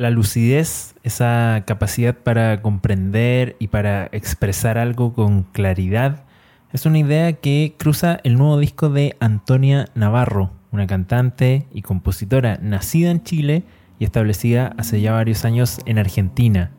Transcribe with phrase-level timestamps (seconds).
[0.00, 6.24] la lucidez, esa capacidad para comprender y para expresar algo con claridad,
[6.72, 12.58] es una idea que cruza el nuevo disco de Antonia Navarro, una cantante y compositora
[12.62, 13.64] nacida en Chile
[13.98, 16.70] y establecida hace ya varios años en Argentina.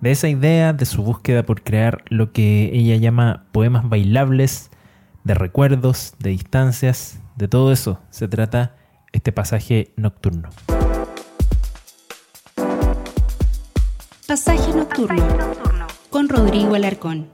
[0.00, 4.70] De esa idea, de su búsqueda por crear lo que ella llama poemas bailables,
[5.22, 8.74] de recuerdos, de distancias, de todo eso se trata
[9.12, 10.48] este pasaje nocturno.
[14.34, 15.22] Pasaje nocturno,
[16.10, 17.28] con Rodrigo Alarcón.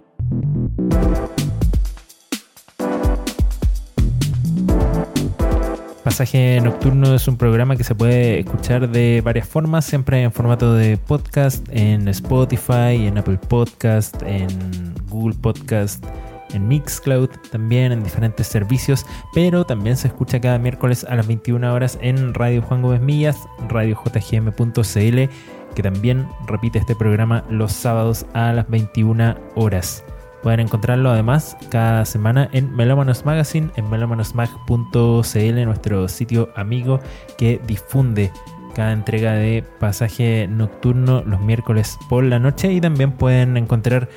[6.04, 10.74] Pasaje Nocturno es un programa que se puede escuchar de varias formas, siempre en formato
[10.74, 16.04] de podcast, en Spotify, en Apple Podcast, en Google Podcast,
[16.52, 21.72] en Mixcloud, también en diferentes servicios, pero también se escucha cada miércoles a las 21
[21.72, 23.38] horas en Radio Juan Gómez Millas,
[23.70, 25.30] radiojgm.cl,
[25.74, 30.04] que también repite este programa los sábados a las 21 horas.
[30.42, 37.00] Pueden encontrarlo además cada semana en Melómanos Magazine, en melomanosmag.cl, nuestro sitio amigo
[37.36, 38.32] que difunde
[38.74, 44.08] cada entrega de pasaje nocturno los miércoles por la noche y también pueden encontrar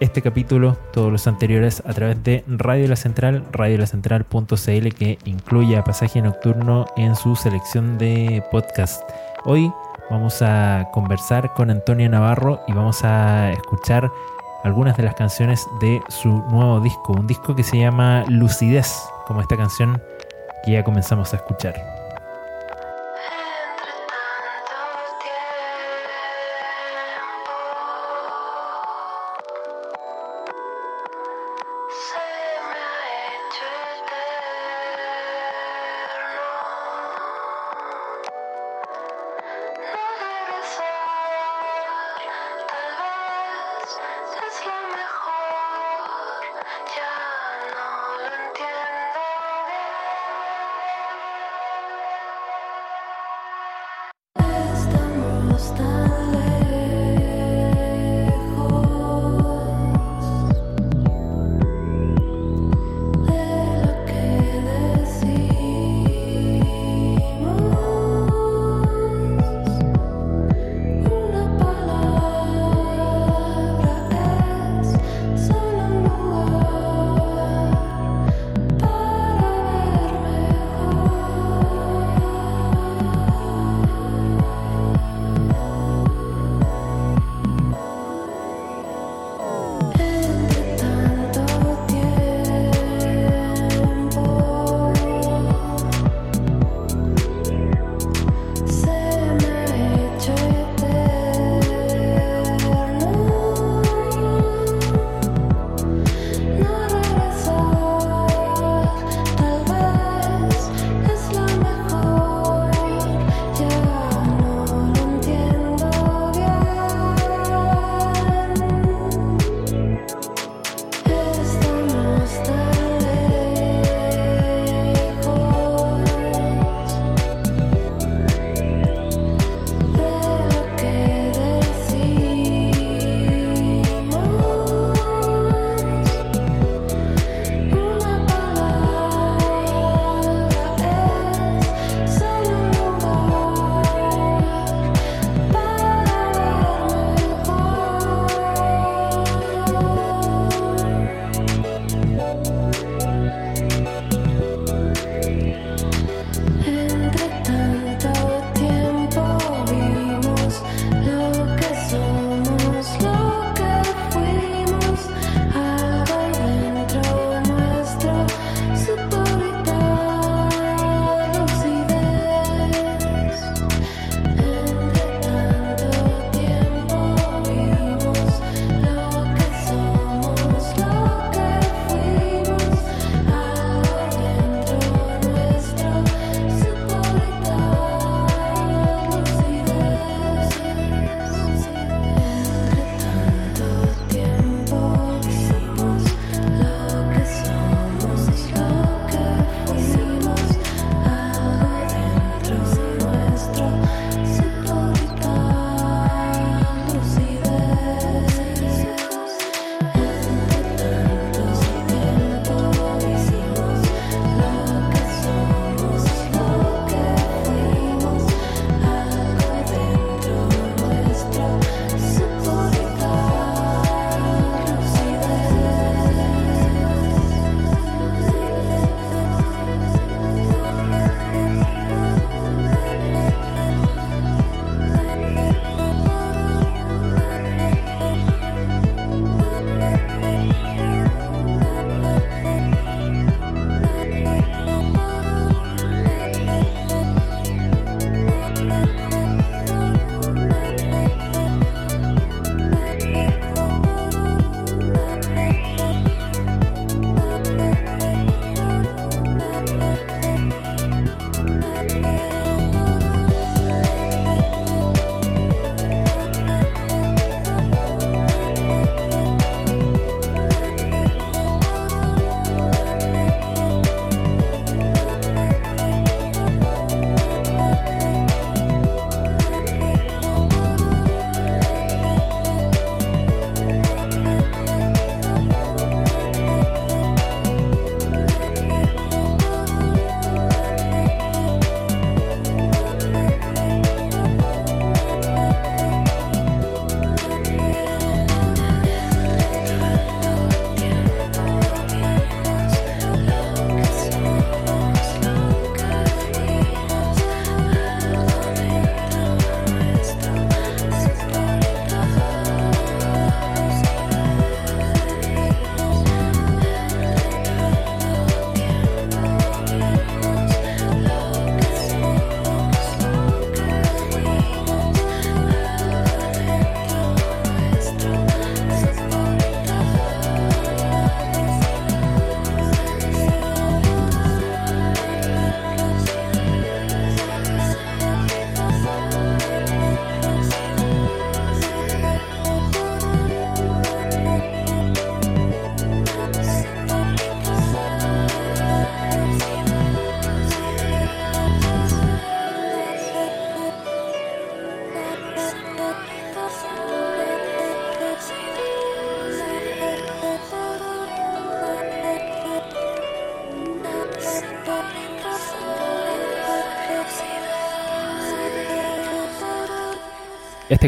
[0.00, 5.82] este capítulo, todos los anteriores, a través de Radio La Central, radiolacentral.cl que incluye a
[5.82, 9.02] pasaje nocturno en su selección de podcast.
[9.44, 9.72] Hoy
[10.10, 14.10] vamos a conversar con Antonia Navarro y vamos a escuchar
[14.64, 19.40] algunas de las canciones de su nuevo disco, un disco que se llama Lucidez, como
[19.40, 20.02] esta canción
[20.64, 21.97] que ya comenzamos a escuchar.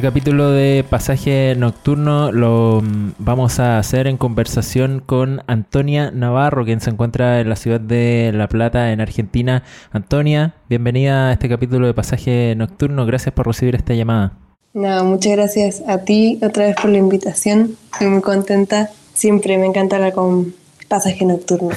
[0.00, 6.64] Este capítulo de Pasaje Nocturno lo mm, vamos a hacer en conversación con Antonia Navarro,
[6.64, 9.62] quien se encuentra en la ciudad de La Plata, en Argentina.
[9.92, 13.04] Antonia, bienvenida a este capítulo de Pasaje Nocturno.
[13.04, 14.38] Gracias por recibir esta llamada.
[14.72, 17.76] No, muchas gracias a ti otra vez por la invitación.
[17.92, 18.88] Estoy muy contenta.
[19.12, 20.54] Siempre me encanta hablar con
[20.90, 21.70] pasaje nocturno.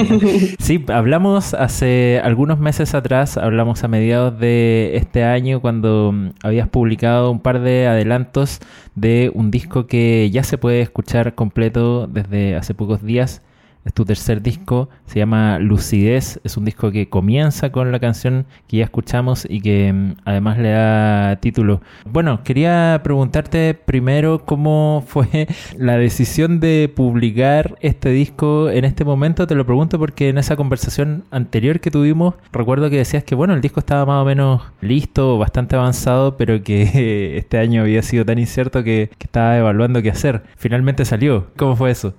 [0.60, 6.68] sí, hablamos hace algunos meses atrás, hablamos a mediados de este año cuando mm, habías
[6.68, 8.60] publicado un par de adelantos
[8.94, 13.42] de un disco que ya se puede escuchar completo desde hace pocos días
[13.84, 18.46] es tu tercer disco, se llama Lucidez, es un disco que comienza con la canción
[18.66, 21.80] que ya escuchamos y que mm, además le da título.
[22.04, 29.46] Bueno, quería preguntarte primero cómo fue la decisión de publicar este disco en este momento,
[29.46, 33.54] te lo pregunto porque en esa conversación anterior que tuvimos recuerdo que decías que bueno,
[33.54, 38.24] el disco estaba más o menos listo, bastante avanzado, pero que este año había sido
[38.24, 40.42] tan incierto que, que estaba evaluando qué hacer.
[40.56, 42.14] Finalmente salió, ¿cómo fue eso?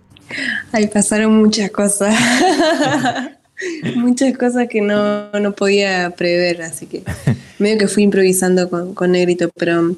[0.71, 2.15] Ahí pasaron muchas cosas.
[3.95, 7.03] muchas cosas que no, podía prever, así que
[7.59, 9.95] medio que fui improvisando con, Negrito, pero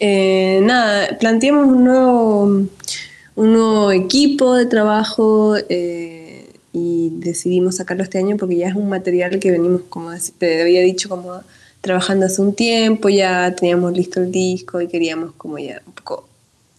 [0.00, 8.18] eh, nada, planteamos un nuevo, un nuevo equipo de trabajo eh, y decidimos sacarlo este
[8.18, 11.40] año porque ya es un material que venimos, como te había dicho, como
[11.80, 16.28] trabajando hace un tiempo, ya teníamos listo el disco y queríamos como ya un poco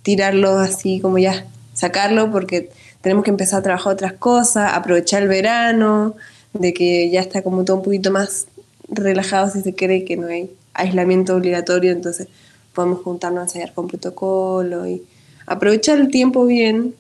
[0.03, 1.46] tirarlo así, como ya
[1.79, 2.69] sacarlo porque
[3.00, 6.15] tenemos que empezar a trabajar otras cosas, aprovechar el verano,
[6.53, 8.48] de que ya está como todo un poquito más
[8.89, 12.27] relajado si se cree que no hay aislamiento obligatorio, entonces
[12.74, 15.03] podemos juntarnos a ensayar con protocolo y
[15.45, 16.95] aprovechar el tiempo bien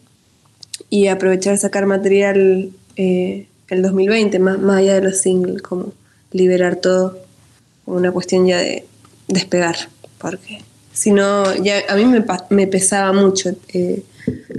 [0.89, 5.91] y aprovechar sacar material eh, el 2020, más, más allá de los singles, como
[6.31, 7.17] liberar todo,
[7.85, 8.85] una cuestión ya de
[9.27, 9.75] despegar,
[10.19, 10.61] porque
[10.93, 14.03] si no, ya a mí me, me pesaba mucho eh,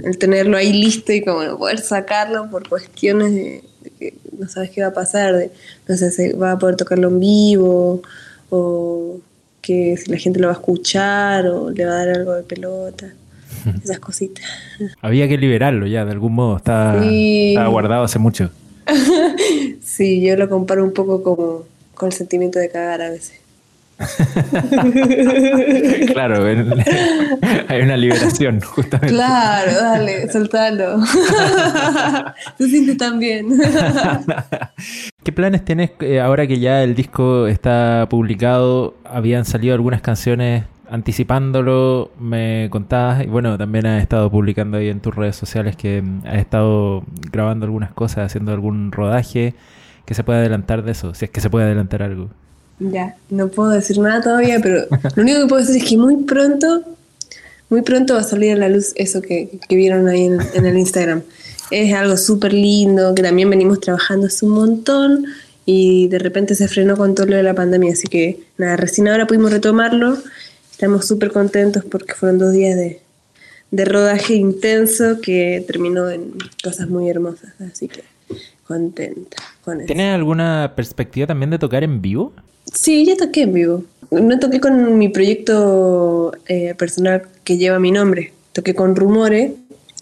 [0.03, 3.63] el tenerlo ahí listo y como no poder sacarlo por cuestiones de,
[3.99, 5.51] que no sabes qué va a pasar, de
[5.87, 8.01] no sé si va a poder tocarlo en vivo
[8.49, 9.19] o
[9.61, 12.43] que si la gente lo va a escuchar o le va a dar algo de
[12.43, 13.07] pelota,
[13.83, 14.45] esas cositas.
[15.01, 18.49] Había que liberarlo ya, de algún modo, estaba, guardado hace mucho.
[19.83, 23.40] sí, yo lo comparo un poco como con el sentimiento de cagar a veces.
[26.13, 26.45] claro,
[27.67, 29.13] hay una liberación, justamente.
[29.13, 31.05] Claro, dale, soltalo.
[32.57, 33.49] Se siente tan bien.
[35.23, 38.95] ¿Qué planes tienes eh, ahora que ya el disco está publicado?
[39.05, 44.99] Habían salido algunas canciones anticipándolo, me contabas, y bueno, también has estado publicando ahí en
[44.99, 49.55] tus redes sociales que mm, has estado grabando algunas cosas, haciendo algún rodaje.
[50.05, 51.13] ¿Qué se puede adelantar de eso?
[51.13, 52.29] Si es que se puede adelantar algo.
[52.89, 56.23] Ya, no puedo decir nada todavía, pero lo único que puedo decir es que muy
[56.23, 56.83] pronto,
[57.69, 61.21] muy pronto va a salir a la luz eso que, vieron ahí en, el Instagram.
[61.69, 65.25] Es algo súper lindo, que también venimos trabajando hace un montón
[65.63, 69.07] y de repente se frenó con todo lo de la pandemia, así que nada, recién
[69.07, 70.17] ahora pudimos retomarlo.
[70.71, 72.99] Estamos súper contentos porque fueron dos días de,
[73.69, 76.33] de rodaje intenso que terminó en
[76.63, 78.03] cosas muy hermosas, así que
[78.65, 79.85] contenta con eso.
[79.85, 82.33] ¿Tienes alguna perspectiva también de tocar en vivo?
[82.73, 83.83] Sí, ya toqué en vivo.
[84.11, 88.33] No toqué con mi proyecto eh, personal que lleva mi nombre.
[88.53, 89.53] Toqué con Rumore,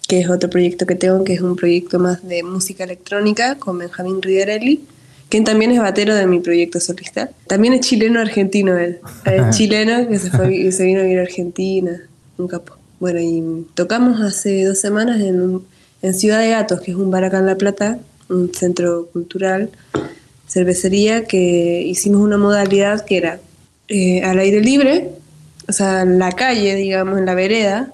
[0.07, 3.77] que es otro proyecto que tengo, que es un proyecto más de música electrónica con
[3.77, 4.81] Benjamín Riderelli,
[5.29, 7.29] quien también es batero de mi proyecto solista.
[7.47, 8.99] También es chileno-argentino él.
[9.25, 12.01] Es chileno que se, fue, se vino a ir a Argentina,
[12.37, 12.73] un capo.
[12.99, 15.61] Bueno, y tocamos hace dos semanas en,
[16.01, 17.99] en Ciudad de Gatos, que es un bar acá en La Plata,
[18.29, 19.69] un centro cultural
[20.49, 23.39] cervecería que hicimos una modalidad que era
[23.87, 25.11] eh, al aire libre,
[25.67, 27.93] o sea, en la calle, digamos, en la vereda,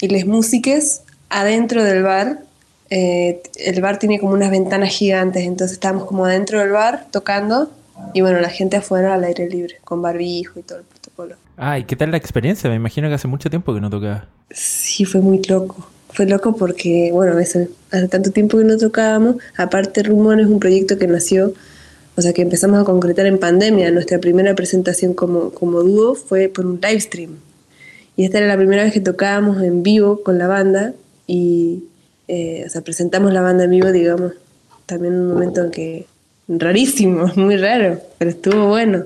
[0.00, 2.40] y las músicas adentro del bar.
[2.90, 7.70] Eh, el bar tiene como unas ventanas gigantes, entonces estábamos como adentro del bar tocando
[8.12, 11.36] y bueno, la gente afuera al aire libre, con barbijo y todo el protocolo.
[11.56, 12.68] Ah, ¿y qué tal la experiencia?
[12.68, 14.26] Me imagino que hace mucho tiempo que no tocaba.
[14.50, 15.88] Sí, fue muy loco.
[16.10, 19.36] Fue loco porque, bueno, hace, hace tanto tiempo que no tocábamos.
[19.56, 21.54] Aparte, Rumón es un proyecto que nació
[22.16, 23.90] o sea que empezamos a concretar en pandemia.
[23.90, 27.36] Nuestra primera presentación como, como dúo fue por un live stream.
[28.16, 30.94] Y esta era la primera vez que tocábamos en vivo con la banda
[31.26, 31.84] y,
[32.28, 34.32] eh, o sea, presentamos la banda en vivo, digamos,
[34.86, 36.06] también en un momento en que
[36.48, 39.04] rarísimo, muy raro, pero estuvo bueno.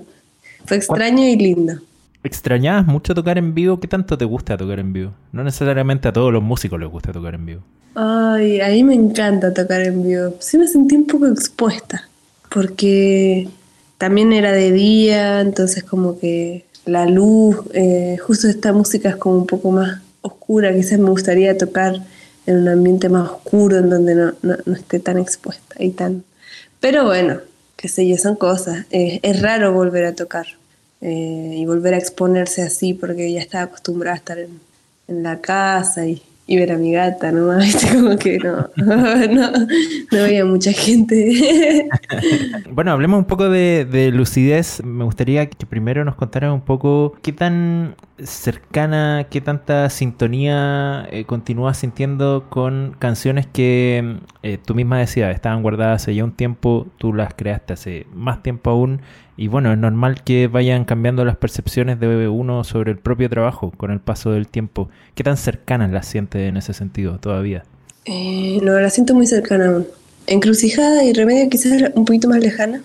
[0.67, 1.81] Fue extraño y lindo.
[2.23, 3.81] ¿Extrañabas mucho tocar en vivo?
[3.81, 5.13] ¿Qué tanto te gusta tocar en vivo?
[5.33, 7.63] No necesariamente a todos los músicos les gusta tocar en vivo.
[7.97, 10.35] Ay, a mí me encanta tocar en vivo.
[10.39, 12.10] Sí me sentí un poco expuesta
[12.51, 13.49] porque
[13.97, 19.37] también era de día, entonces como que la luz, eh, justo esta música es como
[19.37, 21.95] un poco más oscura, quizás me gustaría tocar
[22.47, 26.25] en un ambiente más oscuro, en donde no, no, esté tan expuesta y tan...
[26.81, 27.41] Pero bueno,
[27.77, 28.87] qué sé yo, son cosas.
[28.91, 30.47] es raro volver a tocar
[31.01, 36.07] eh, y volver a exponerse así, porque ya estaba acostumbrada a estar en la casa
[36.07, 37.57] y y ver a mi gata ¿no?
[37.93, 39.53] como que no, no,
[40.11, 41.89] veía mucha gente.
[42.73, 44.83] bueno, hablemos un poco de, lucidez.
[44.83, 51.25] Me gustaría que primero nos contaran un poco qué tan cercana, qué tanta sintonía eh,
[51.25, 56.89] continúas sintiendo con canciones que eh, tú misma decías, estaban guardadas hace ya un tiempo,
[56.99, 59.03] tú las creaste hace más tiempo aún
[59.41, 63.73] y bueno, es normal que vayan cambiando las percepciones de uno sobre el propio trabajo
[63.75, 64.91] con el paso del tiempo.
[65.15, 67.65] ¿Qué tan cercanas las sientes en ese sentido todavía?
[68.05, 69.87] Eh, no, la siento muy cercana aún.
[70.27, 72.83] Encrucijada y remedio quizás un poquito más lejana,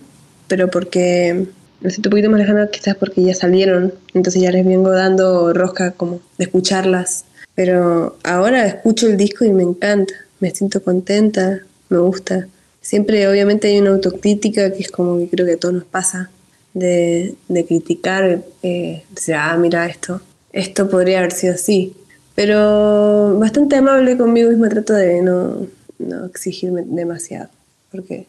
[0.48, 1.46] pero porque
[1.82, 5.52] la siento un poquito más lejana quizás porque ya salieron, entonces ya les vengo dando
[5.52, 7.26] rosca como de escucharlas.
[7.54, 11.60] Pero ahora escucho el disco y me encanta, me siento contenta,
[11.90, 12.48] me gusta.
[12.80, 16.30] Siempre obviamente hay una autocrítica que es como que creo que a todos nos pasa,
[16.76, 21.96] de, criticar, eh, decir, ah, mira esto, esto podría haber sido así.
[22.36, 25.68] Pero bastante amable conmigo mismo trato de no,
[26.00, 27.50] no exigirme demasiado,
[27.92, 28.28] porque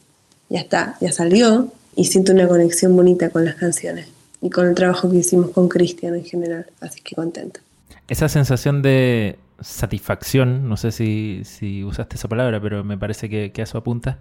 [0.48, 4.06] ya está, ya salió y siento una conexión bonita con las canciones
[4.40, 7.60] y con el trabajo que hicimos con Cristian en general, así que contenta.
[8.06, 13.50] Esa sensación de satisfacción, no sé si, si usaste esa palabra, pero me parece que,
[13.50, 14.20] que a eso apunta,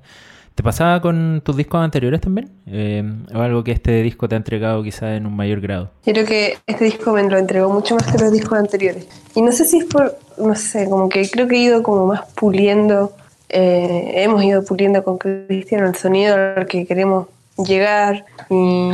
[0.56, 2.50] ¿Te pasaba con tus discos anteriores también?
[2.66, 5.92] Eh, ¿O algo que este disco te ha entregado quizás en un mayor grado?
[6.06, 9.06] Creo que este disco me lo entregó mucho más que los discos anteriores.
[9.36, 12.08] Y no sé si es por, no sé, como que creo que he ido como
[12.08, 13.12] más puliendo,
[13.50, 18.92] eh, hemos ido puliendo con Cristian el sonido al que queremos llegar y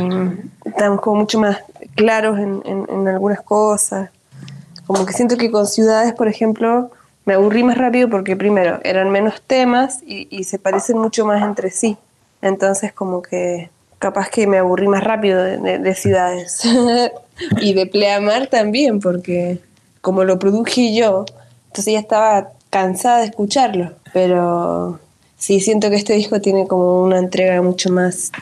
[0.64, 1.58] estamos como mucho más
[1.94, 4.10] claros en, en algunas cosas.
[4.84, 6.90] Como que siento que con Ciudades, por ejemplo,
[7.24, 11.70] me aburrí más rápido porque primero eran menos temas y, se parecen mucho más entre
[11.70, 11.96] sí.
[12.40, 16.62] Entonces como que capaz que me aburrí más rápido de, ciudades.
[17.60, 19.58] y de Pleamar también, porque
[20.00, 21.24] como lo produje yo,
[21.68, 23.92] entonces ya estaba cansada de escucharlo.
[24.12, 24.98] Pero
[25.38, 28.32] sí siento que este disco tiene como una entrega mucho más,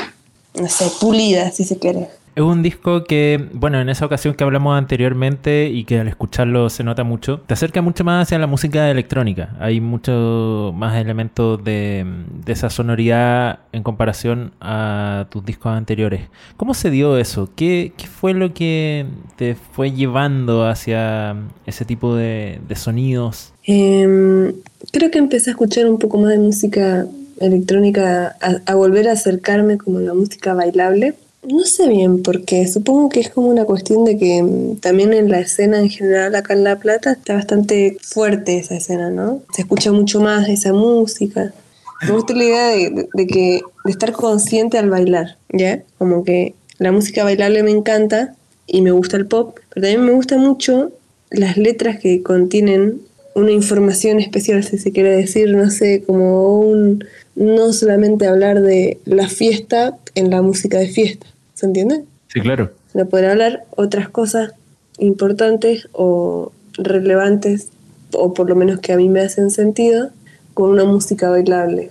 [0.54, 2.08] no sé, pulida, si se quiere.
[2.36, 6.70] Es un disco que, bueno, en esa ocasión que hablamos anteriormente y que al escucharlo
[6.70, 9.56] se nota mucho, te acerca mucho más hacia la música electrónica.
[9.58, 12.06] Hay mucho más elementos de,
[12.46, 16.22] esa sonoridad en comparación a tus discos anteriores.
[16.56, 17.50] ¿Cómo se dio eso?
[17.56, 19.06] ¿Qué, fue lo que
[19.36, 23.52] te fue llevando hacia ese tipo de, sonidos?
[23.64, 24.52] Em,
[24.92, 27.06] creo que empecé a escuchar un poco más de música
[27.40, 33.08] electrónica, a, a volver a acercarme como la música bailable no sé bien, porque supongo
[33.08, 36.54] que es como una cuestión de que mm, también en la escena en general acá
[36.54, 39.42] en La Plata está bastante fuerte esa escena, ¿no?
[39.54, 41.52] Se escucha mucho más esa música.
[42.02, 45.82] Me gusta la idea de, que, de estar consciente al bailar, ¿ya?
[45.98, 48.34] Como que la música bailable me encanta
[48.66, 50.92] y me gusta el pop, pero también me gusta mucho
[51.30, 53.02] las letras que contienen
[53.34, 57.04] una información especial, si se quiere decir, no sé, como un,
[57.34, 61.26] no solamente hablar de la fiesta en la música de fiesta,
[61.60, 62.04] ¿se entiende?
[62.28, 62.70] Sí, claro.
[62.90, 64.52] Sino poder hablar otras cosas
[64.98, 67.68] importantes o relevantes,
[68.12, 70.08] o por lo menos que a mí me hacen sentido,
[70.54, 71.90] con una música bailable.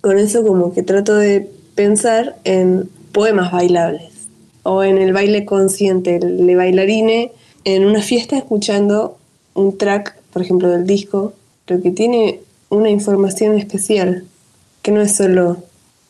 [0.00, 4.28] Con eso como que trato de pensar en poemas bailables
[4.62, 7.32] o en el baile consciente, el de bailarine
[7.64, 9.18] en una fiesta escuchando
[9.54, 11.34] un track, por ejemplo, del disco,
[11.66, 14.24] pero que tiene una información especial
[14.80, 15.58] que no es solo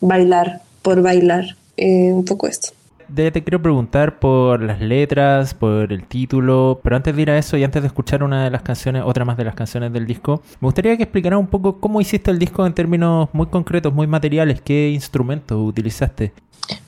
[0.01, 2.71] bailar por bailar, eh, un poco esto.
[3.15, 7.57] Te quiero preguntar por las letras, por el título, pero antes de ir a eso
[7.57, 10.43] y antes de escuchar una de las canciones, otra más de las canciones del disco,
[10.61, 14.07] me gustaría que explicara un poco cómo hiciste el disco en términos muy concretos, muy
[14.07, 16.33] materiales, qué instrumentos utilizaste.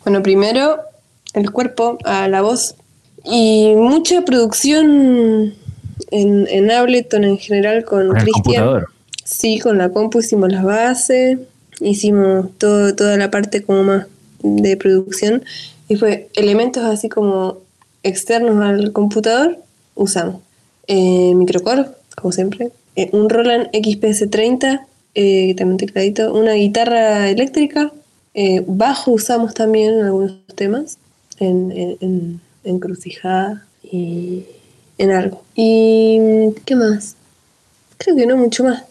[0.04, 0.78] Bueno, primero
[1.34, 2.76] el cuerpo, a la voz
[3.24, 5.54] y mucha producción
[6.10, 8.84] en, en Ableton en general con Cristian.
[9.24, 11.38] Sí, con la compu hicimos las bases,
[11.80, 14.06] hicimos todo, toda la parte como más
[14.42, 15.42] de producción
[15.88, 17.58] y fue elementos así como
[18.02, 19.58] externos al computador,
[19.94, 20.40] usamos.
[20.86, 21.86] Eh, microcore,
[22.16, 27.92] como siempre, eh, un Roland XPS30, eh, también tecladito, una guitarra eléctrica,
[28.34, 30.98] eh, bajo usamos también en algunos temas,
[31.38, 34.44] en, en, encrucijada y
[34.98, 35.42] en algo.
[35.54, 37.16] ¿Y qué más?
[37.98, 38.84] Creo que no mucho más.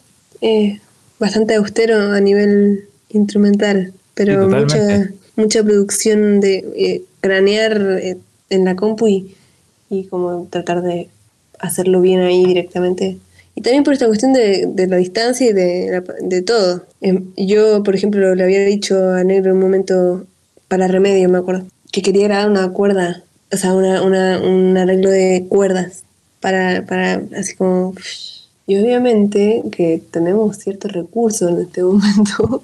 [1.19, 8.17] Bastante austero a nivel instrumental, pero mucha, mucha producción de eh, cranear eh,
[8.49, 9.35] en la compu y,
[9.89, 11.09] y como tratar de
[11.59, 13.17] hacerlo bien ahí directamente.
[13.55, 16.85] Y también por esta cuestión de, de la distancia y de, de todo.
[17.01, 20.25] Em, Yo, por ejemplo, le había dicho a Negro un momento
[20.67, 25.09] para remedio, me acuerdo, que quería grabar una cuerda, o sea, una, una- un arreglo
[25.09, 26.03] de cuerdas
[26.39, 27.93] para, para así como...
[28.67, 32.63] Y obviamente que tenemos ciertos recursos en este momento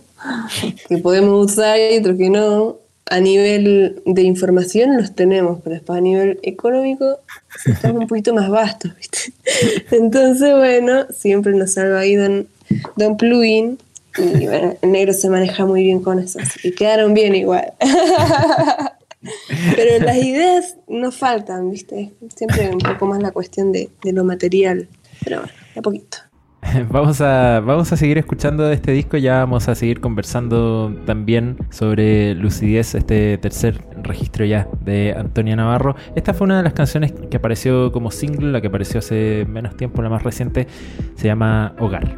[0.88, 2.78] que podemos usar y otros que no.
[3.10, 7.20] A nivel de información los tenemos, pero después a nivel económico
[7.66, 9.32] estamos un poquito más vastos, ¿viste?
[9.96, 12.48] Entonces, bueno, siempre nos salva ahí Don,
[12.98, 13.80] don Plugin.
[14.18, 17.72] Y bueno, el negro se maneja muy bien con eso, así que quedaron bien igual.
[19.76, 22.12] Pero las ideas no faltan, ¿viste?
[22.36, 24.88] Siempre un poco más la cuestión de, de lo material.
[25.24, 26.18] Pero bueno, a poquito.
[26.90, 31.58] Vamos a, vamos a seguir escuchando de este disco, ya vamos a seguir conversando también
[31.70, 35.96] sobre Lucidez, este tercer registro ya de Antonia Navarro.
[36.16, 39.78] Esta fue una de las canciones que apareció como single, la que apareció hace menos
[39.78, 40.68] tiempo, la más reciente,
[41.16, 42.16] se llama Hogar.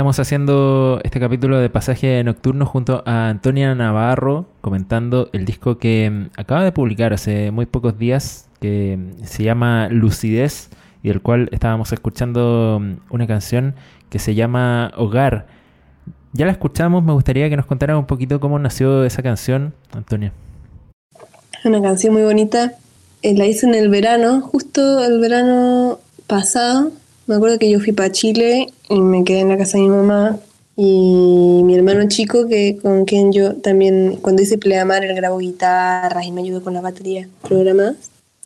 [0.00, 6.08] Estamos haciendo este capítulo de pasaje nocturno junto a Antonia Navarro comentando el disco que
[6.08, 10.70] mm, acaba de publicar hace muy pocos días que mm, se llama Lucidez
[11.02, 13.74] y del cual estábamos escuchando mm, una canción
[14.08, 15.48] que se llama Hogar.
[16.32, 20.32] Ya la escuchamos, me gustaría que nos contaran un poquito cómo nació esa canción, Antonia.
[21.58, 22.72] Es una canción muy bonita.
[23.20, 26.90] Eh, la hice en el verano, justo el verano pasado.
[27.30, 29.88] Me acuerdo que yo fui para Chile y me quedé en la casa de mi
[29.90, 30.36] mamá.
[30.76, 36.26] Y mi hermano chico, que con quien yo también, cuando hice Pleamar, él grabó guitarras
[36.26, 37.94] y me ayudó con las baterías programadas.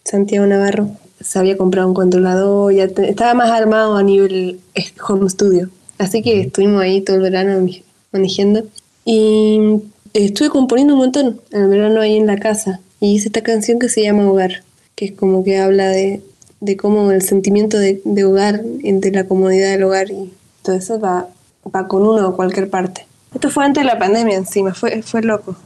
[0.04, 4.84] Santiago Navarro se había comprado un controlador, ya te- estaba más armado a nivel eh,
[5.08, 5.70] home studio.
[5.96, 7.66] Así que estuvimos ahí todo el verano
[8.12, 8.64] manejando.
[9.06, 9.80] Y
[10.12, 13.78] estuve componiendo un montón en el verano ahí en la casa y hice esta canción
[13.78, 14.62] que se llama Hogar,
[14.94, 16.20] que es como que habla de,
[16.64, 20.98] de cómo el sentimiento de, de hogar, de la comodidad del hogar y todo eso
[20.98, 21.28] va,
[21.74, 23.06] va con uno a cualquier parte.
[23.34, 25.56] Esto fue antes de la pandemia encima, fue, fue loco.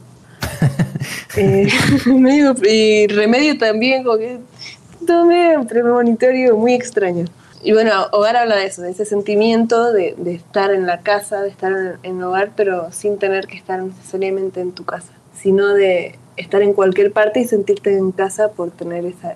[1.37, 1.67] Eh,
[2.07, 4.39] medio- y remedio también, como que
[5.05, 7.25] todo medio premonitorio muy extraño.
[7.63, 11.41] Y bueno, hogar habla de eso, de ese sentimiento de, de estar en la casa,
[11.41, 15.67] de estar en, en hogar, pero sin tener que estar necesariamente en tu casa, sino
[15.73, 19.35] de estar en cualquier parte y sentirte en casa por tener esa,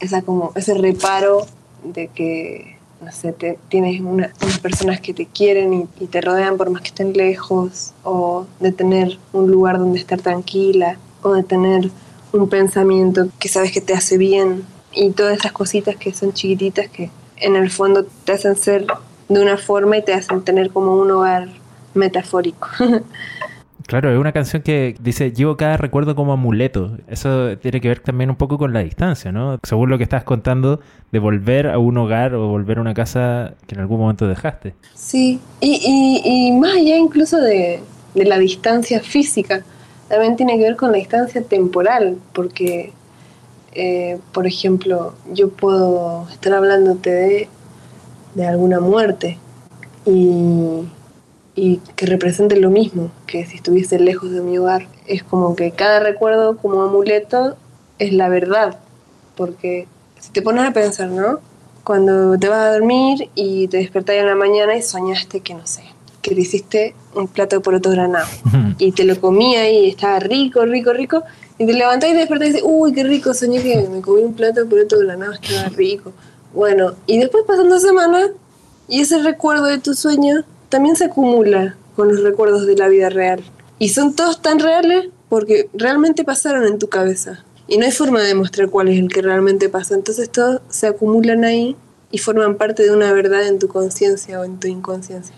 [0.00, 1.46] esa como ese reparo
[1.84, 6.22] de que no sé, te- tienes una- unas personas que te quieren y, y te
[6.22, 11.34] rodean por más que estén lejos, o de tener un lugar donde estar tranquila, o
[11.34, 11.90] de tener
[12.32, 16.88] un pensamiento que sabes que te hace bien, y todas esas cositas que son chiquititas
[16.88, 18.86] que en el fondo te hacen ser
[19.28, 21.48] de una forma y te hacen tener como un hogar
[21.94, 22.66] metafórico.
[23.86, 26.98] Claro, es una canción que dice, llevo cada recuerdo como amuleto.
[27.08, 29.60] Eso tiene que ver también un poco con la distancia, ¿no?
[29.62, 30.80] Según lo que estás contando,
[31.12, 34.74] de volver a un hogar o volver a una casa que en algún momento dejaste.
[34.94, 37.80] Sí, y, y, y más allá incluso de,
[38.14, 39.62] la distancia física,
[40.08, 42.92] también tiene que ver con la distancia temporal, porque,
[43.72, 47.48] eh, por ejemplo, yo puedo estar hablándote de,
[48.34, 49.38] de alguna muerte
[50.06, 50.88] y,
[51.56, 54.86] y que represente lo mismo que si estuviese lejos de mi hogar.
[55.06, 57.56] Es como que cada recuerdo como amuleto
[57.98, 58.78] es la verdad,
[59.36, 59.88] porque
[60.20, 61.40] si te pones a pensar, ¿no?
[61.82, 65.66] Cuando te vas a dormir y te despertás en la mañana y soñaste que, no
[65.66, 65.84] sé,
[66.20, 68.26] que te hiciste un plato de poroto granado
[68.78, 71.22] y te lo comía y estaba rico, rico, rico,
[71.58, 74.22] y te levantás y te despertás y dices, uy, qué rico, soñé que me comí
[74.22, 76.12] un plato de poroto granado, estaba rico.
[76.52, 78.30] Bueno, y después pasan dos semanas
[78.88, 83.08] y ese recuerdo de tu sueño también se acumula con los recuerdos de la vida
[83.08, 83.42] real.
[83.78, 87.44] Y son todos tan reales porque realmente pasaron en tu cabeza.
[87.68, 89.94] Y no hay forma de demostrar cuál es el que realmente pasó.
[89.94, 91.76] Entonces todos se acumulan ahí
[92.10, 95.34] y forman parte de una verdad en tu conciencia o en tu inconsciencia.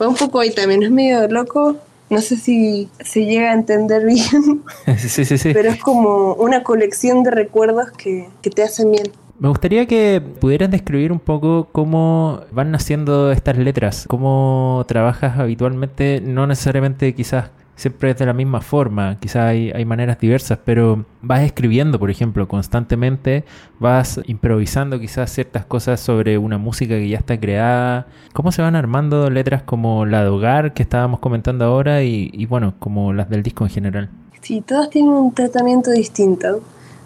[0.00, 1.76] Va un poco ahí también, es medio loco.
[2.10, 4.62] No sé si se llega a entender bien,
[4.98, 5.54] sí, sí, sí.
[5.54, 9.10] pero es como una colección de recuerdos que, que te hacen bien.
[9.38, 16.20] Me gustaría que pudieras describir un poco cómo van naciendo estas letras, cómo trabajas habitualmente,
[16.24, 21.04] no necesariamente quizás siempre es de la misma forma, quizás hay, hay maneras diversas, pero
[21.22, 23.44] vas escribiendo, por ejemplo, constantemente,
[23.80, 28.06] vas improvisando quizás ciertas cosas sobre una música que ya está creada.
[28.32, 32.46] ¿Cómo se van armando letras como la de hogar que estábamos comentando ahora y, y
[32.46, 34.10] bueno, como las del disco en general?
[34.42, 36.62] Sí, todas tienen un tratamiento distinto.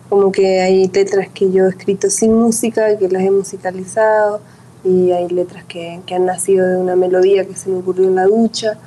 [0.08, 4.40] Como que hay letras que yo he escrito sin música, que las he musicalizado,
[4.84, 8.14] y hay letras que, que han nacido de una melodía que se me ocurrió en
[8.14, 8.78] la ducha,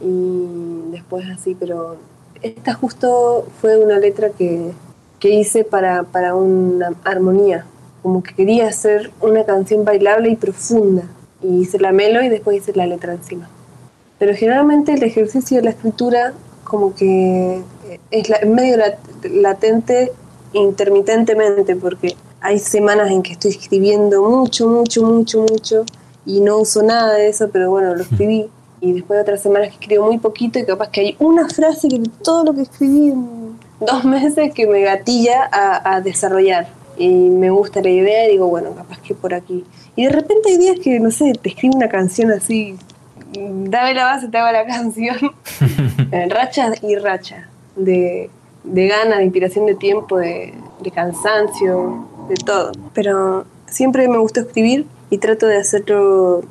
[0.00, 1.96] y después así, pero
[2.42, 4.72] esta justo fue una letra que,
[5.20, 7.66] que hice para, para una armonía,
[8.02, 11.04] como que quería hacer una canción bailable y profunda,
[11.40, 13.48] y hice la melo y después hice la letra encima.
[14.18, 16.32] Pero generalmente el ejercicio de la escritura
[16.64, 17.62] como que
[18.10, 18.98] es la- medio lat-
[19.30, 20.12] latente
[20.54, 25.84] intermitentemente porque hay semanas en que estoy escribiendo mucho, mucho, mucho, mucho
[26.26, 28.48] y no uso nada de eso, pero bueno, lo escribí.
[28.80, 31.88] Y después de otras semanas que escribo muy poquito y capaz que hay una frase
[31.88, 36.66] que todo lo que escribí en dos meses que me gatilla a, a desarrollar.
[36.96, 39.64] Y me gusta la idea y digo, bueno, capaz que por aquí.
[39.96, 42.76] Y de repente hay días que, no sé, te escribo una canción así,
[43.32, 45.16] dame la base, te hago la canción.
[46.12, 48.30] Eh, rachas y rachas de,
[48.64, 50.54] de ganas, de inspiración de tiempo, de,
[50.94, 52.72] cansancio, de todo.
[52.94, 56.42] Pero siempre me gustó escribir y trato de hacerlo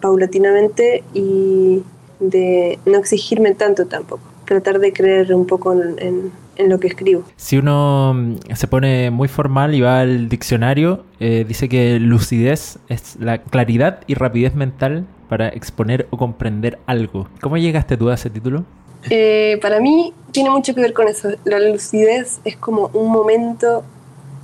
[0.00, 1.82] paulatinamente y
[2.18, 4.22] de no exigirme tanto tampoco.
[4.44, 7.22] Tratar de creer un poco en, en- en lo que escribo.
[7.36, 12.78] Si uno mm, se pone muy formal y va al diccionario, eh, dice que lucidez
[12.88, 17.28] es la claridad y rapidez mental para exponer o comprender algo.
[17.40, 18.64] ¿Cómo llegaste tú a ese título?
[19.08, 21.30] Eh, para mí tiene mucho que ver con eso.
[21.44, 23.84] La lucidez es como un momento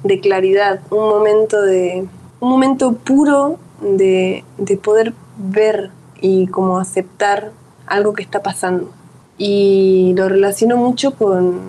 [0.03, 2.07] de claridad, un momento de
[2.41, 5.91] un momento puro de, de poder ver
[6.21, 7.51] y como aceptar
[7.87, 8.91] algo que está pasando.
[9.39, 11.61] Y lo relaciono mucho con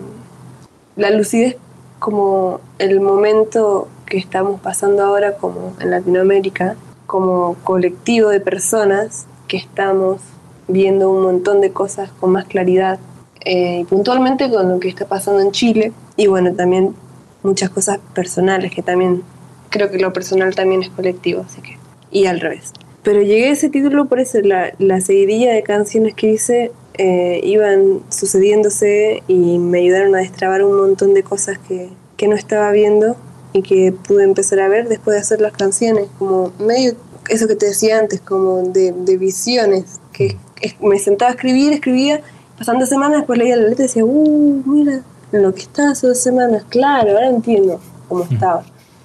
[0.96, 1.58] la lucidez
[2.00, 9.58] como el momento que estamos pasando ahora como en Latinoamérica, como colectivo de personas que
[9.58, 10.22] estamos
[10.68, 13.00] viendo un montón de cosas con más claridad,
[13.46, 16.94] eh, y puntualmente con lo que está pasando en Chile, y bueno, también
[17.44, 19.24] muchas cosas personales, que también
[19.70, 21.78] creo que lo personal también es colectivo, así que,
[22.12, 22.72] y al revés.
[23.04, 27.40] Pero llegué a ese título por eso, la, la seguidilla de canciones que hice eh,
[27.44, 32.72] iban sucediéndose y me ayudaron a destrabar un montón de cosas que, que no estaba
[32.72, 33.16] viendo
[33.54, 36.94] y que pude empezar a ver después de hacer las canciones, como medio
[37.30, 40.36] eso que te decía antes, como de, de visiones, que es-
[40.82, 42.22] me sentaba a escribir, escribía,
[42.58, 46.08] pasando semanas, después leía la letra y decía, uh, mira, en lo que estaba hace
[46.08, 48.64] dos semanas, claro, ahora entiendo cómo estaba.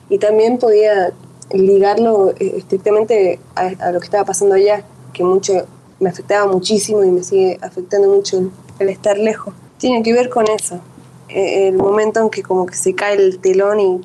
[0.09, 1.13] Y también podía
[1.53, 5.67] ligarlo eh, estrictamente a, a lo que estaba pasando allá, que mucho
[6.01, 9.55] me afectaba muchísimo y me sigue afectando mucho el, el estar lejos.
[9.79, 10.81] Tiene que ver con eso,
[11.29, 14.01] eh, el momento en que como que se cae el telón y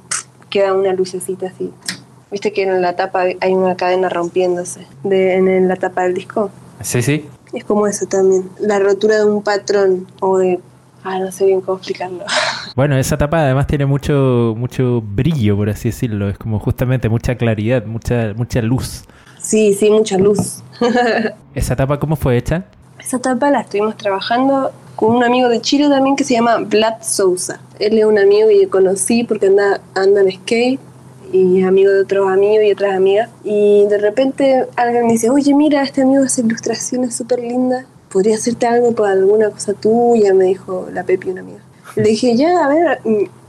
[0.50, 1.72] queda una lucecita así.
[2.32, 6.50] Viste que en la tapa hay una cadena rompiéndose de, en la tapa del disco.
[6.82, 7.26] Sí, sí.
[7.54, 10.60] Es como eso también, la rotura de un patrón o de...
[11.04, 12.24] Ah, no sé bien cómo explicarlo.
[12.76, 16.30] Bueno, esa tapa además tiene mucho, mucho brillo, por así decirlo.
[16.30, 19.04] Es como justamente mucha claridad, mucha, mucha luz.
[19.40, 20.62] Sí, sí, mucha luz.
[21.56, 22.66] ¿Esa tapa cómo fue hecha?
[23.00, 27.02] Esa tapa la estuvimos trabajando con un amigo de Chile también que se llama Vlad
[27.02, 27.60] Sousa.
[27.80, 30.80] Él es un amigo que yo conocí porque anda, anda en skate
[31.32, 33.30] y es amigo de otros amigos y otras amigas.
[33.44, 37.86] Y de repente alguien me dice, oye, mira, este amigo hace ilustraciones súper lindas.
[38.12, 40.34] ¿Podría hacerte algo para alguna cosa tuya?
[40.34, 41.60] Me dijo la Pepi, una amiga.
[41.96, 43.00] Le dije, ya, a ver,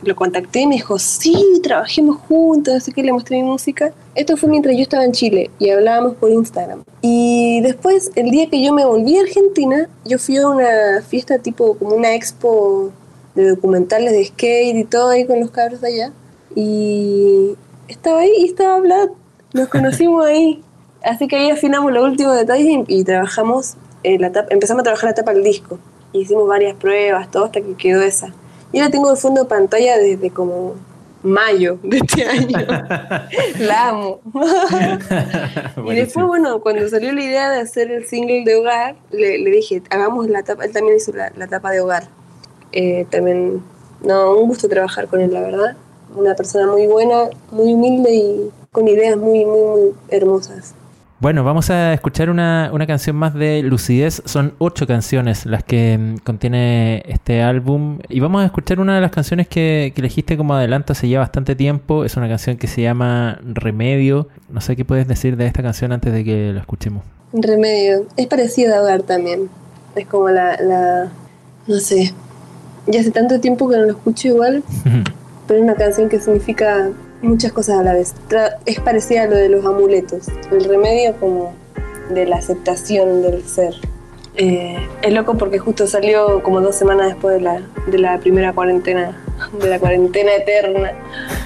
[0.02, 3.92] lo contacté me dijo, sí, trabajemos juntos, así que le mostré mi música.
[4.14, 6.84] Esto fue mientras yo estaba en Chile y hablábamos por Instagram.
[7.02, 11.38] Y después, el día que yo me volví a Argentina, yo fui a una fiesta
[11.38, 12.90] tipo como una expo
[13.34, 16.12] de documentales de skate y todo ahí con los cabros de allá.
[16.54, 17.56] Y
[17.88, 19.08] estaba ahí y estaba Vlad.
[19.54, 20.62] Nos conocimos ahí.
[21.02, 24.84] Así que ahí afinamos los últimos detalles y, y trabajamos, eh, la tapa- empezamos a
[24.84, 25.78] trabajar la tapa del disco.
[26.12, 28.32] Hicimos varias pruebas, todo hasta que quedó esa.
[28.72, 30.74] Y la tengo de fondo de pantalla desde como
[31.22, 32.58] mayo de este año.
[33.60, 34.20] la amo.
[35.90, 39.50] y después, bueno, cuando salió la idea de hacer el single de hogar, le, le
[39.50, 42.04] dije, hagamos la tapa, él también hizo la, la tapa de hogar.
[42.72, 43.62] Eh, también,
[44.02, 45.76] no, un gusto trabajar con él, la verdad.
[46.18, 50.74] Una persona muy buena, muy humilde y con ideas muy, muy, muy hermosas.
[51.20, 54.22] Bueno, vamos a escuchar una, una canción más de Lucidez.
[54.24, 57.98] Son ocho canciones las que mm, contiene este álbum.
[58.08, 61.18] Y vamos a escuchar una de las canciones que, que elegiste como adelanto hace ya
[61.18, 62.04] bastante tiempo.
[62.04, 64.28] Es una canción que se llama Remedio.
[64.48, 67.02] No sé qué puedes decir de esta canción antes de que la escuchemos.
[67.32, 68.06] Remedio.
[68.16, 69.48] Es parecido a hogar también.
[69.96, 71.10] Es como la, la,
[71.66, 72.14] no sé,
[72.86, 74.62] ya hace tanto tiempo que no lo escucho igual,
[75.48, 76.90] pero es una canción que significa
[77.22, 78.14] muchas cosas a la vez.
[78.28, 80.28] Tra- es parecida a lo de los amuletos.
[80.52, 81.52] El remedio como
[82.10, 83.74] de la aceptación del ser.
[84.36, 88.52] Eh, es loco porque justo salió como dos semanas después de la, de la primera
[88.52, 89.20] cuarentena,
[89.60, 90.92] de la cuarentena eterna.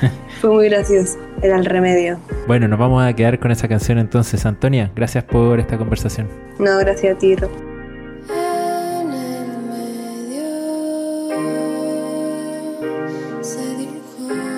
[0.42, 1.16] Fue muy gracioso.
[1.40, 2.18] Era el remedio.
[2.46, 4.44] Bueno, nos vamos a quedar con esa canción entonces.
[4.44, 6.28] Antonia, gracias por esta conversación.
[6.58, 7.48] No, gracias a ti, Ro.
[13.42, 14.51] Se dibujó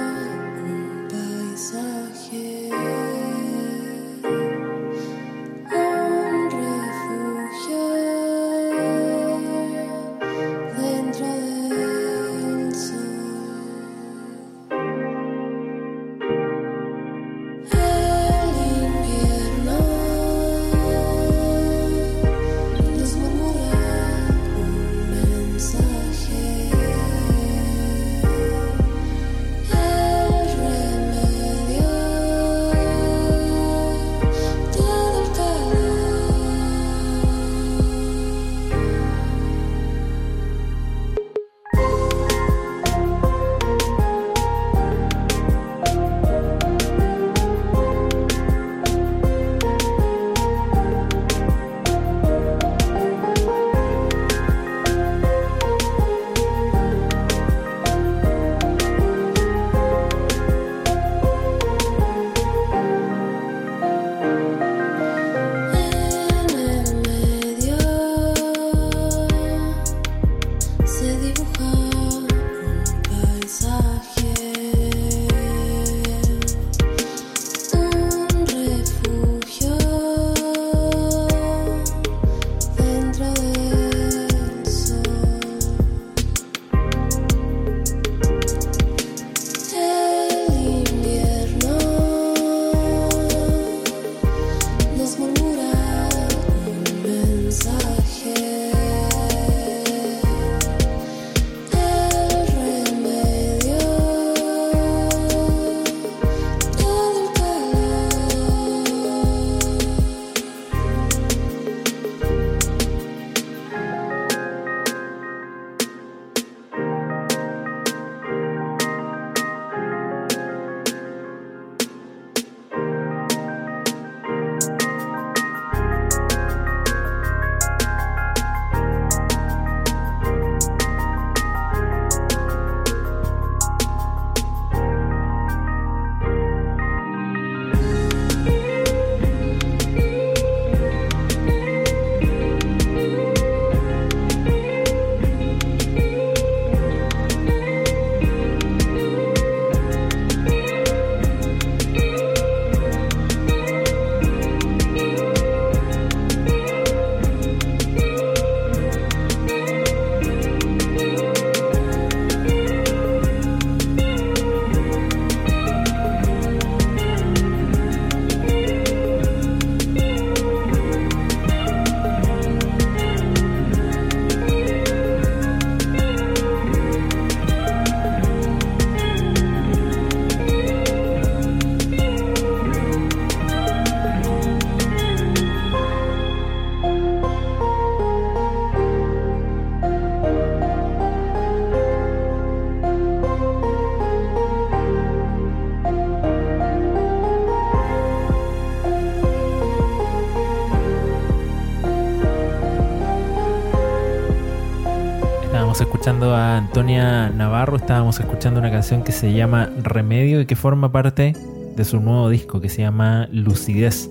[205.80, 210.92] escuchando a Antonia Navarro, estábamos escuchando una canción que se llama Remedio y que forma
[210.92, 211.34] parte
[211.74, 214.08] de su nuevo disco que se llama Lucidez.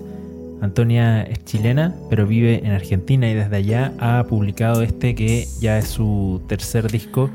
[0.60, 5.78] Antonia es chilena, pero vive en Argentina y desde allá ha publicado este que ya
[5.78, 7.30] es su tercer disco,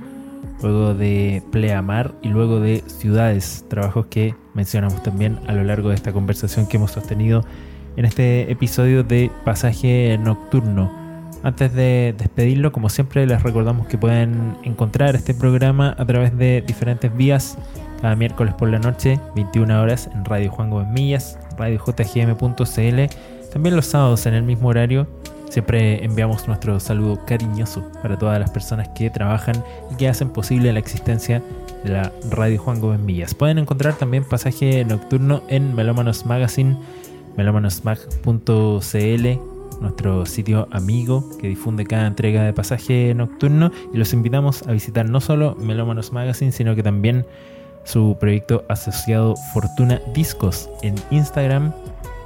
[0.62, 5.96] luego de Pleamar y luego de Ciudades, trabajos que mencionamos también a lo largo de
[5.96, 7.46] esta conversación que hemos sostenido
[7.98, 10.99] en este episodio de Pasaje Nocturno.
[11.44, 16.64] Antes de despedirlo, como siempre, les recordamos que pueden encontrar este programa a través de
[16.66, 17.58] diferentes vías
[18.02, 23.16] cada miércoles por la noche, 21 horas en Radio Juan Gómez Millas, radiojgm.cl.
[23.52, 25.08] También los sábados en el mismo horario.
[25.50, 30.72] Siempre enviamos nuestro saludo cariñoso para todas las personas que trabajan y que hacen posible
[30.72, 31.42] la existencia
[31.84, 33.34] de la Radio Juan Gómez Millas.
[33.34, 36.78] Pueden encontrar también pasaje nocturno en Melómanos Magazine,
[37.36, 39.40] melómanosmag.cl,
[39.82, 43.72] nuestro sitio amigo que difunde cada entrega de pasaje nocturno.
[43.94, 47.26] Y los invitamos a visitar no solo Melómanos Magazine, sino que también
[47.84, 51.74] su proyecto asociado Fortuna Discos en Instagram.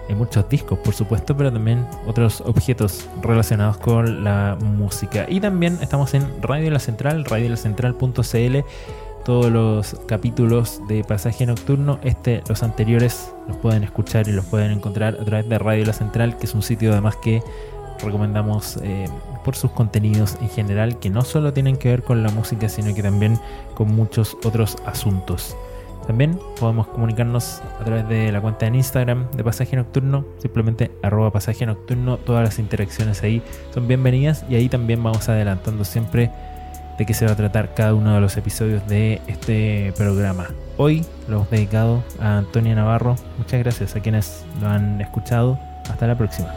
[0.10, 5.26] Hay muchos discos, por supuesto, pero también otros objetos relacionados con la música.
[5.30, 8.58] Y también estamos en Radio La Central, radiolacentral.cl.
[9.26, 14.71] Todos los capítulos de Pasaje Nocturno, este, los anteriores, los pueden escuchar y los pueden
[14.71, 17.41] encontrar a través de Radio La Central, que es un sitio además que
[18.03, 19.05] recomendamos eh,
[19.45, 22.93] por sus contenidos en general, que no solo tienen que ver con la música, sino
[22.93, 23.39] que también
[23.76, 25.55] con muchos otros asuntos.
[26.05, 31.32] También podemos comunicarnos a través de la cuenta en Instagram de Pasaje Nocturno, simplemente arroba
[31.32, 33.41] pasaje nocturno, todas las interacciones ahí
[33.74, 36.30] son bienvenidas y ahí también vamos adelantando siempre
[36.98, 40.48] de qué se va a tratar cada uno de los episodios de este programa.
[40.78, 46.08] Hoy lo hemos dedicado a Antonia Navarro, muchas gracias a quienes lo han escuchado, hasta
[46.08, 46.54] la próxima.